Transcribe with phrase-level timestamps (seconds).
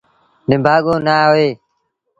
[0.49, 1.47] نڀآڳو نا هوئي۔